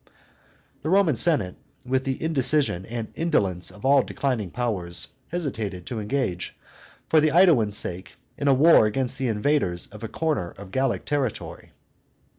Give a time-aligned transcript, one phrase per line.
[0.81, 6.57] The Roman Senate, with the indecision and indolence of all declining powers, hesitated to engage,
[7.07, 11.05] for the AEduans' sake, in a war against the invaders of a corner of Gallic
[11.05, 11.73] territory.